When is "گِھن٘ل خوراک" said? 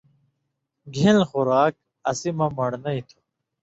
0.95-1.73